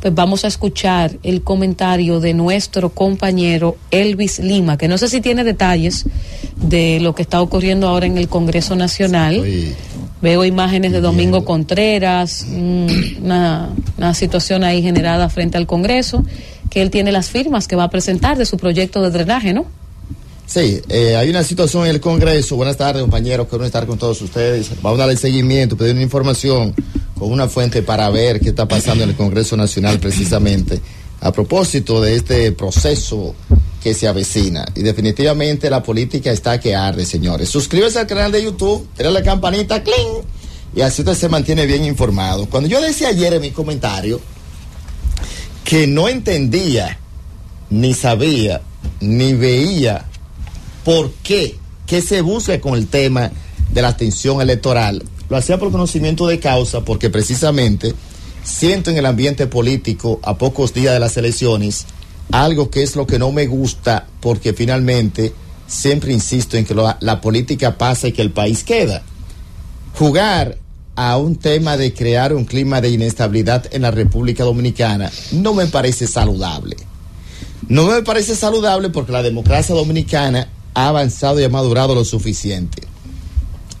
[0.00, 5.20] pues vamos a escuchar el comentario de nuestro compañero Elvis Lima, que no sé si
[5.20, 6.04] tiene detalles
[6.56, 9.42] de lo que está ocurriendo ahora en el Congreso Nacional.
[10.20, 16.24] Veo imágenes de Domingo Contreras, una, una situación ahí generada frente al Congreso,
[16.70, 19.66] que él tiene las firmas que va a presentar de su proyecto de drenaje, ¿no?
[20.48, 22.56] Sí, eh, hay una situación en el Congreso.
[22.56, 23.48] Buenas tardes, compañeros.
[23.48, 24.70] Quiero estar con todos ustedes.
[24.80, 26.74] Vamos a darle seguimiento, pedir una información
[27.18, 30.80] con una fuente para ver qué está pasando en el Congreso Nacional precisamente
[31.20, 33.34] a propósito de este proceso
[33.82, 34.64] que se avecina.
[34.74, 37.48] Y definitivamente la política está que arde, señores.
[37.48, 40.22] Suscríbase al canal de YouTube, dale la campanita, ¡cling!
[40.76, 42.46] Y así usted se mantiene bien informado.
[42.46, 44.20] Cuando yo decía ayer en mi comentario
[45.64, 46.98] que no entendía,
[47.70, 48.62] ni sabía,
[49.00, 50.06] ni veía
[50.84, 51.56] por qué,
[51.86, 53.30] qué se busca con el tema
[53.72, 57.94] de la atención electoral, lo hacía por conocimiento de causa, porque precisamente
[58.42, 61.86] siento en el ambiente político a pocos días de las elecciones
[62.32, 65.32] algo que es lo que no me gusta, porque finalmente
[65.66, 69.02] siempre insisto en que la política pasa y que el país queda.
[69.94, 70.58] Jugar
[71.00, 75.66] a un tema de crear un clima de inestabilidad en la República Dominicana no me
[75.66, 76.76] parece saludable.
[77.68, 82.82] No me parece saludable porque la democracia dominicana ha avanzado y ha madurado lo suficiente.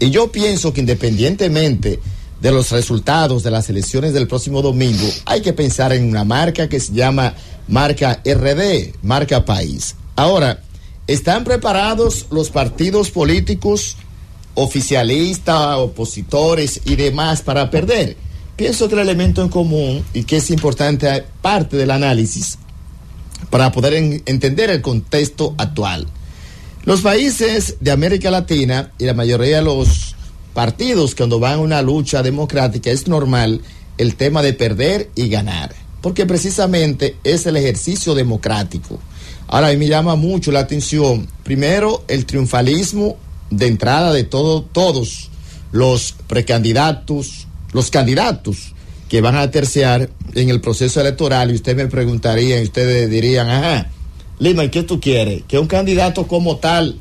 [0.00, 2.00] Y yo pienso que independientemente
[2.40, 6.68] de los resultados de las elecciones del próximo domingo, hay que pensar en una marca
[6.68, 7.34] que se llama
[7.68, 9.96] marca RD, marca país.
[10.16, 10.62] Ahora,
[11.06, 13.96] ¿están preparados los partidos políticos,
[14.54, 18.16] oficialistas, opositores y demás para perder?
[18.56, 22.58] Pienso que el elemento en común y que es importante parte del análisis
[23.50, 23.94] para poder
[24.26, 26.06] entender el contexto actual.
[26.84, 30.14] Los países de América Latina y la mayoría de los
[30.52, 33.62] partidos cuando van a una lucha democrática es normal
[33.96, 38.98] el tema de perder y ganar, porque precisamente es el ejercicio democrático.
[39.46, 43.16] Ahora, a mí me llama mucho la atención, primero, el triunfalismo
[43.48, 45.30] de entrada de todo, todos
[45.72, 48.74] los precandidatos, los candidatos
[49.08, 53.48] que van a terciar en el proceso electoral, y usted me preguntaría, y ustedes dirían,
[53.48, 53.90] ajá,
[54.38, 55.42] Lima, ¿y qué tú quieres?
[55.46, 56.98] Que un candidato como tal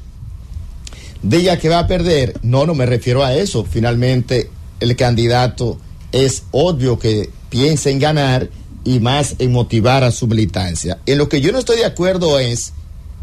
[1.22, 2.38] diga que va a perder.
[2.44, 3.66] No, no me refiero a eso.
[3.70, 4.50] Finalmente,
[4.80, 5.78] el candidato
[6.12, 8.50] es obvio que piensa en ganar
[8.84, 11.00] y más en motivar a su militancia.
[11.06, 12.74] En lo que yo no estoy de acuerdo es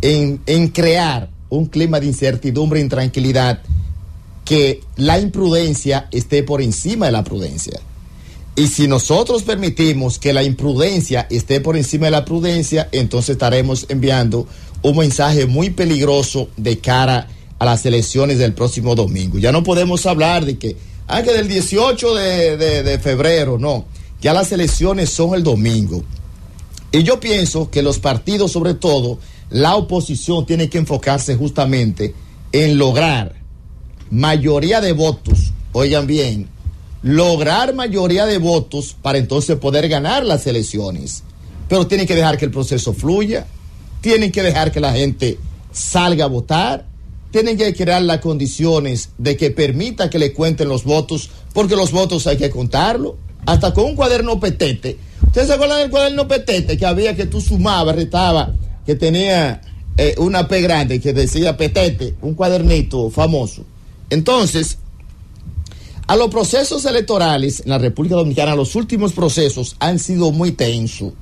[0.02, 3.60] en, en crear un clima de incertidumbre e intranquilidad
[4.44, 7.80] que la imprudencia esté por encima de la prudencia.
[8.60, 13.86] Y si nosotros permitimos que la imprudencia esté por encima de la prudencia, entonces estaremos
[13.88, 14.46] enviando
[14.82, 17.26] un mensaje muy peligroso de cara
[17.58, 19.38] a las elecciones del próximo domingo.
[19.38, 20.76] Ya no podemos hablar de que,
[21.06, 23.86] ah, que del 18 de, de febrero, no.
[24.20, 26.04] Ya las elecciones son el domingo.
[26.92, 32.14] Y yo pienso que los partidos, sobre todo la oposición, tiene que enfocarse justamente
[32.52, 33.36] en lograr
[34.10, 36.50] mayoría de votos, oigan bien,
[37.02, 41.22] lograr mayoría de votos para entonces poder ganar las elecciones.
[41.68, 43.46] Pero tienen que dejar que el proceso fluya,
[44.00, 45.38] tienen que dejar que la gente
[45.72, 46.86] salga a votar,
[47.30, 51.92] tienen que crear las condiciones de que permita que le cuenten los votos, porque los
[51.92, 54.98] votos hay que contarlo, hasta con un cuaderno petete.
[55.26, 58.52] ¿Ustedes se acuerdan del cuaderno petete que había que tú sumabas, retaba,
[58.84, 59.60] que tenía
[59.96, 63.64] eh, una P grande que decía petete, un cuadernito famoso?
[64.10, 64.78] Entonces,
[66.10, 71.12] a los procesos electorales en la República Dominicana, los últimos procesos han sido muy tensos.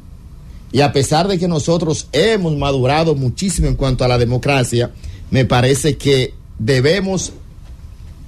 [0.73, 4.91] Y a pesar de que nosotros hemos madurado muchísimo en cuanto a la democracia,
[5.31, 7.35] me parece que debemos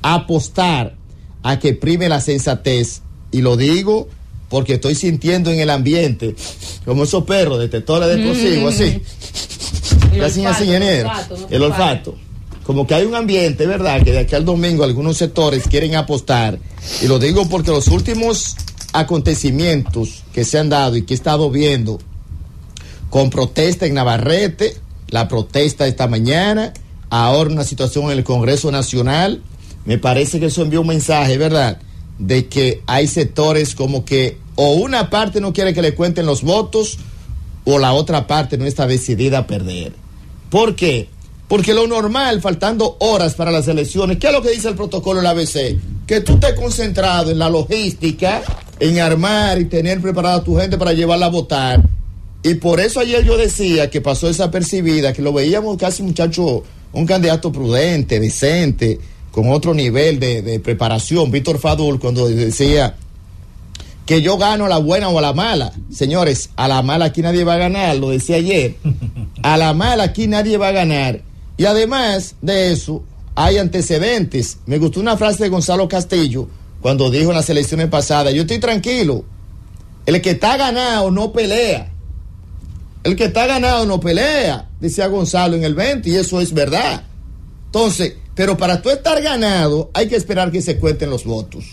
[0.03, 0.97] apostar
[1.43, 3.00] a que prime la sensatez.
[3.32, 4.09] Y lo digo
[4.50, 6.37] porque estoy sintiendo en el ambiente,
[6.84, 10.21] como esos perros, detectores de explosivos, mm.
[10.21, 10.42] así.
[10.42, 11.10] Así, ingeniero.
[11.48, 12.16] El olfato
[12.70, 14.00] como que hay un ambiente, ¿verdad?
[14.00, 16.56] Que de aquí al domingo algunos sectores quieren apostar.
[17.03, 18.54] Y lo digo porque los últimos
[18.92, 21.98] acontecimientos que se han dado y que he estado viendo
[23.09, 24.77] con protesta en Navarrete,
[25.09, 26.72] la protesta esta mañana,
[27.09, 29.42] ahora una situación en el Congreso Nacional,
[29.84, 31.80] me parece que eso envió un mensaje, ¿verdad?
[32.21, 36.44] De que hay sectores como que o una parte no quiere que le cuenten los
[36.44, 36.98] votos
[37.65, 39.92] o la otra parte no está decidida a perder.
[40.50, 41.09] ¿Por qué?
[41.50, 45.18] Porque lo normal, faltando horas para las elecciones, ¿qué es lo que dice el protocolo
[45.18, 45.80] del ABC?
[46.06, 48.41] Que tú estés concentrado en la logística,
[48.78, 51.82] en armar y tener preparada a tu gente para llevarla a votar.
[52.44, 56.62] Y por eso ayer yo decía que pasó esa percibida, que lo veíamos casi muchacho,
[56.92, 59.00] un candidato prudente, decente,
[59.32, 61.32] con otro nivel de, de preparación.
[61.32, 62.94] Víctor Fadul, cuando decía
[64.06, 65.72] que yo gano a la buena o a la mala.
[65.92, 68.76] Señores, a la mala aquí nadie va a ganar, lo decía ayer.
[69.42, 71.22] A la mala aquí nadie va a ganar.
[71.56, 73.02] Y además de eso,
[73.34, 74.58] hay antecedentes.
[74.66, 76.48] Me gustó una frase de Gonzalo Castillo
[76.80, 79.24] cuando dijo en las elecciones pasadas, yo estoy tranquilo.
[80.06, 81.92] El que está ganado no pelea.
[83.04, 87.04] El que está ganado no pelea, decía Gonzalo en el 20, y eso es verdad.
[87.66, 91.64] Entonces, pero para tú estar ganado hay que esperar que se cuenten los votos.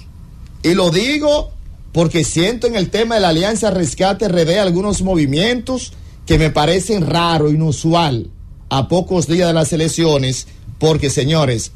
[0.64, 1.52] Y lo digo
[1.92, 5.94] porque siento en el tema de la Alianza Rescate RD algunos movimientos
[6.26, 8.30] que me parecen raro, inusual,
[8.70, 10.48] a pocos días de las elecciones,
[10.80, 11.72] porque señores,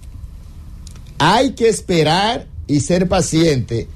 [1.18, 3.88] hay que esperar y ser paciente.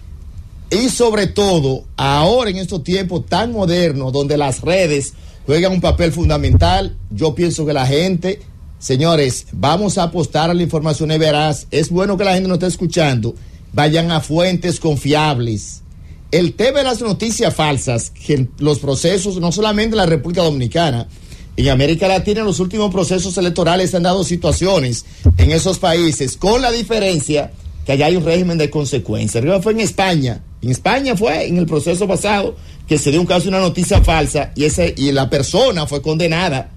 [0.71, 5.13] Y sobre todo, ahora en estos tiempos tan modernos, donde las redes
[5.45, 8.41] juegan un papel fundamental, yo pienso que la gente,
[8.79, 12.55] señores, vamos a apostar a la información y verás, es bueno que la gente nos
[12.55, 13.35] esté escuchando,
[13.73, 15.83] vayan a fuentes confiables
[16.31, 21.07] el tema de las noticias falsas, que los procesos, no solamente en la República Dominicana,
[21.57, 25.05] en América Latina, en los últimos procesos electorales se han dado situaciones
[25.37, 27.51] en esos países, con la diferencia
[27.85, 29.41] que allá hay un régimen de consecuencias.
[29.41, 30.43] Arriba fue en España.
[30.61, 32.55] En España fue en el proceso pasado
[32.87, 36.01] que se dio un caso de una noticia falsa y, ese, y la persona fue
[36.01, 36.71] condenada.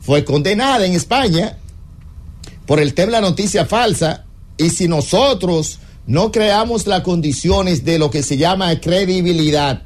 [0.00, 1.58] Fue condenada en España
[2.66, 4.24] por el tema de la noticia falsa.
[4.56, 9.82] Y si nosotros no creamos las condiciones de lo que se llama credibilidad,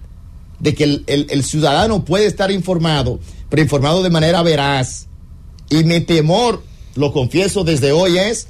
[0.64, 3.20] de que el, ciudadano puede estar informado,
[3.50, 5.08] pero informado de manera veraz.
[5.68, 6.62] Y mi temor,
[6.94, 8.48] lo confieso desde hoy, es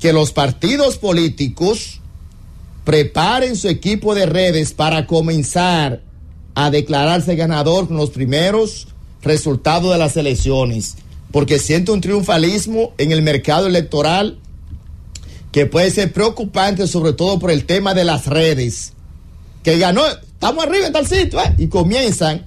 [0.00, 2.00] que los partidos políticos
[2.84, 6.02] preparen su equipo de redes para comenzar
[6.54, 8.88] a declararse ganador con los primeros
[9.20, 10.96] resultados de las elecciones,
[11.32, 14.38] porque siento un triunfalismo en el mercado electoral
[15.52, 18.94] que puede ser preocupante, sobre todo por el tema de las redes,
[19.62, 20.02] que ganó,
[20.36, 21.54] estamos arriba en tal sitio, ¿eh?
[21.58, 22.44] y comienzan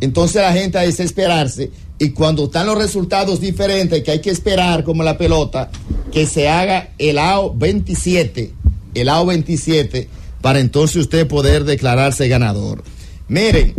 [0.00, 1.70] entonces la gente a desesperarse.
[1.98, 5.70] Y cuando están los resultados diferentes, que hay que esperar como la pelota,
[6.12, 8.52] que se haga el AO 27,
[8.94, 10.08] el AO 27,
[10.40, 12.82] para entonces usted poder declararse ganador.
[13.28, 13.74] Miren,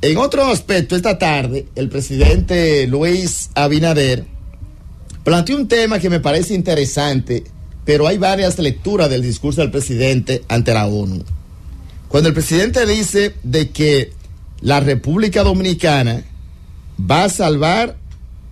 [0.00, 4.24] en otro aspecto, esta tarde, el presidente Luis Abinader
[5.24, 7.44] planteó un tema que me parece interesante
[7.84, 11.24] pero hay varias lecturas del discurso del presidente ante la ONU.
[12.10, 14.12] Cuando el presidente dice de que
[14.62, 16.24] la República Dominicana
[17.00, 17.98] va a salvar,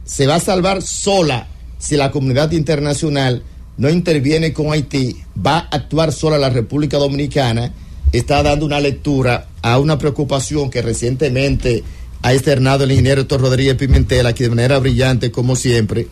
[0.05, 3.43] se va a salvar sola si la comunidad internacional
[3.77, 7.73] no interviene con Haití, va a actuar sola la República Dominicana,
[8.13, 11.83] está dando una lectura a una preocupación que recientemente
[12.23, 16.07] ha externado el ingeniero Héctor Rodríguez Pimentel, aquí de manera brillante, como siempre,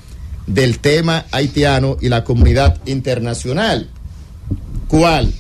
[0.49, 3.89] del tema haitiano y la comunidad internacional.
[4.89, 5.33] ¿Cuál?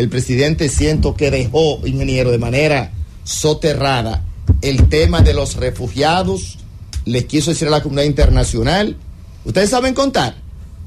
[0.00, 2.90] El presidente siento que dejó, ingeniero, de manera
[3.22, 4.24] soterrada
[4.62, 6.58] el tema de los refugiados,
[7.04, 8.96] les quiso decir a la comunidad internacional,
[9.44, 10.36] ¿ustedes saben contar?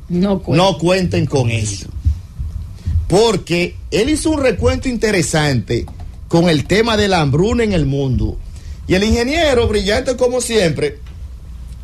[0.09, 1.87] No, no cuenten con eso.
[3.07, 5.85] Porque él hizo un recuento interesante
[6.27, 8.39] con el tema de la hambruna en el mundo.
[8.87, 10.97] Y el ingeniero, brillante como siempre,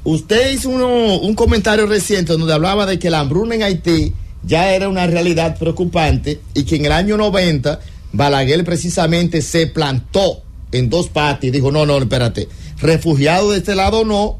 [0.03, 4.13] Usted hizo un comentario reciente donde hablaba de que la hambruna en Haití
[4.43, 7.79] ya era una realidad preocupante y que en el año 90
[8.11, 10.41] Balaguer precisamente se plantó
[10.71, 12.47] en dos partes y dijo, no, no, espérate,
[12.79, 14.39] refugiado de este lado no,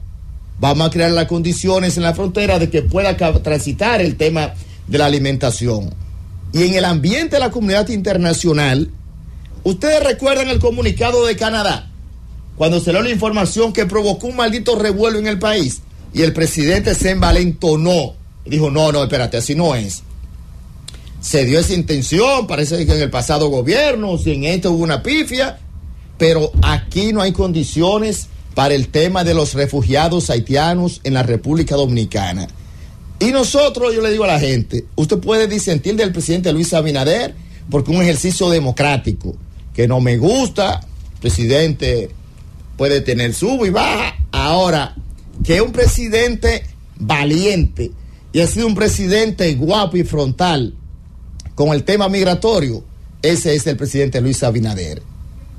[0.60, 4.53] vamos a crear las condiciones en la frontera de que pueda transitar el tema
[4.88, 5.94] de la alimentación.
[6.51, 8.89] Y en el ambiente de la comunidad internacional,
[9.63, 11.91] ustedes recuerdan el comunicado de Canadá,
[12.56, 15.82] cuando se dio la información que provocó un maldito revuelo en el país
[16.13, 18.15] y el presidente se envalentonó
[18.46, 20.03] dijo, no, no, espérate, así no es.
[21.22, 25.03] Se dio esa intención, parece que en el pasado gobierno, si en esto hubo una
[25.03, 25.60] pifia,
[26.17, 31.75] pero aquí no hay condiciones para el tema de los refugiados haitianos en la República
[31.75, 32.48] Dominicana.
[33.19, 37.36] Y nosotros, yo le digo a la gente, usted puede disentir del presidente Luis Abinader
[37.69, 39.36] porque un ejercicio democrático
[39.74, 40.81] que no me gusta,
[41.19, 42.10] presidente
[42.77, 44.15] puede tener sub y baja.
[44.31, 44.96] Ahora,
[45.43, 46.65] que un presidente
[46.98, 47.91] valiente
[48.31, 50.75] y ha sido un presidente guapo y frontal
[51.55, 52.83] con el tema migratorio,
[53.21, 55.01] ese es el presidente Luis Abinader.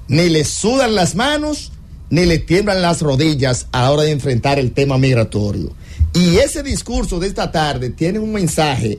[0.09, 1.73] Ni le sudan las manos,
[2.09, 5.73] ni le tiemblan las rodillas a la hora de enfrentar el tema migratorio.
[6.15, 8.99] Y ese discurso de esta tarde tiene un mensaje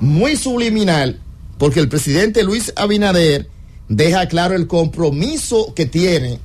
[0.00, 1.20] muy subliminal,
[1.56, 3.48] porque el presidente Luis Abinader
[3.88, 6.40] deja claro el compromiso que tiene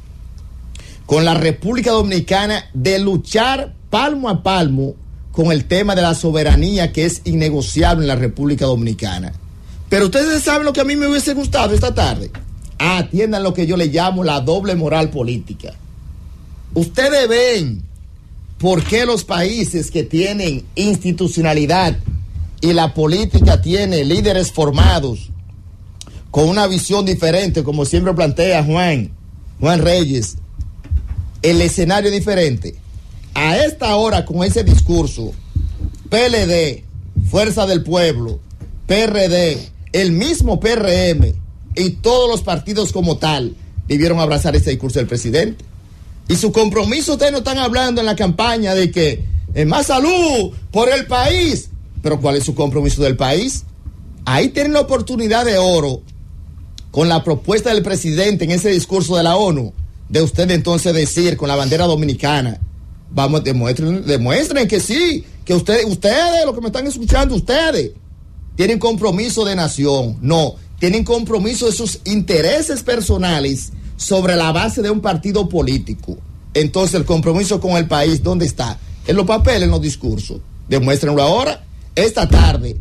[1.05, 4.95] con la República Dominicana de luchar palmo a palmo
[5.34, 9.34] con el tema de la soberanía que es innegociable en la República Dominicana.
[9.90, 12.32] Pero ustedes saben lo que a mí me hubiese gustado esta tarde.
[12.78, 15.74] Atiendan lo que yo le llamo la doble moral política.
[16.75, 17.82] Ustedes ven
[18.60, 21.98] por qué los países que tienen institucionalidad
[22.62, 25.32] y la política tiene líderes formados
[26.30, 29.12] con una visión diferente, como siempre plantea Juan,
[29.60, 30.38] Juan Reyes,
[31.42, 32.75] el escenario diferente.
[33.34, 35.34] A esta hora, con ese discurso,
[36.10, 36.84] PLD,
[37.30, 38.40] Fuerza del Pueblo,
[38.88, 41.34] PRD, el mismo PRM
[41.75, 43.56] y todos los partidos como tal
[43.88, 45.66] debieron abrazar este discurso del presidente.
[46.28, 50.52] Y su compromiso, ustedes no están hablando en la campaña de que es más salud
[50.72, 51.70] por el país.
[52.02, 53.63] Pero ¿cuál es su compromiso del país?
[54.25, 56.02] Ahí tienen la oportunidad de oro
[56.92, 59.74] con la propuesta del presidente en ese discurso de la ONU,
[60.10, 62.60] de usted entonces decir con la bandera dominicana,
[63.13, 67.91] vamos, demuestren, demuestren que sí, que ustedes, ustedes, los que me están escuchando, ustedes,
[68.55, 70.17] tienen compromiso de nación.
[70.22, 76.17] No, tienen compromiso de sus intereses personales sobre la base de un partido político.
[76.53, 78.79] Entonces, el compromiso con el país, ¿dónde está?
[79.08, 80.41] En los papeles, en los discursos.
[80.67, 81.63] Demuéstrenlo ahora.
[81.96, 82.77] Esta tarde,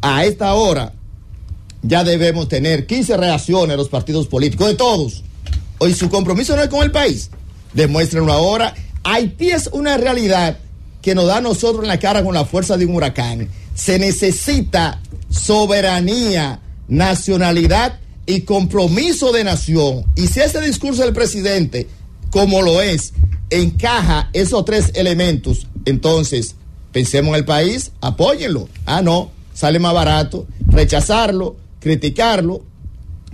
[0.00, 0.92] a esta hora,
[1.82, 5.22] ya debemos tener 15 reacciones a los partidos políticos, de todos.
[5.78, 7.30] Hoy su compromiso no es con el país.
[7.72, 8.74] Demuéstrenlo ahora.
[9.10, 10.58] Haití es una realidad
[11.00, 13.48] que nos da a nosotros en la cara con la fuerza de un huracán.
[13.74, 15.00] Se necesita
[15.30, 20.04] soberanía, nacionalidad y compromiso de nación.
[20.14, 21.88] Y si ese discurso del presidente,
[22.28, 23.14] como lo es,
[23.48, 26.54] encaja esos tres elementos, entonces
[26.92, 28.68] pensemos en el país, apóyenlo.
[28.84, 32.60] Ah, no, sale más barato rechazarlo, criticarlo,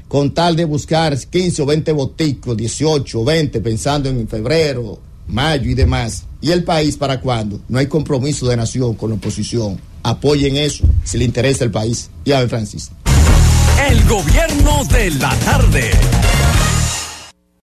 [0.06, 5.74] con tal de buscar 15 o 20 boticos, 18 20, pensando en febrero, mayo y
[5.74, 6.24] demás.
[6.40, 7.60] ¿Y el país para cuándo?
[7.68, 9.80] No hay compromiso de nación con la oposición.
[10.02, 12.10] Apoyen eso si le interesa el país.
[12.24, 12.90] Ya, Francis.
[13.88, 15.90] El gobierno de la tarde.